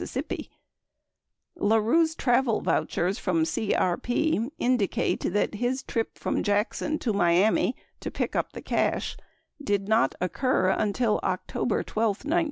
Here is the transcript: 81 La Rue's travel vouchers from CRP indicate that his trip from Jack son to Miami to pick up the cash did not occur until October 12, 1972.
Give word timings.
81 0.03 0.47
La 1.57 1.75
Rue's 1.77 2.15
travel 2.15 2.59
vouchers 2.61 3.19
from 3.19 3.43
CRP 3.43 4.49
indicate 4.57 5.19
that 5.31 5.53
his 5.53 5.83
trip 5.83 6.17
from 6.17 6.41
Jack 6.41 6.73
son 6.73 6.97
to 6.97 7.13
Miami 7.13 7.75
to 7.99 8.09
pick 8.09 8.35
up 8.35 8.53
the 8.53 8.63
cash 8.63 9.15
did 9.63 9.87
not 9.87 10.15
occur 10.19 10.69
until 10.69 11.19
October 11.21 11.83
12, 11.83 12.07
1972. 12.15 12.39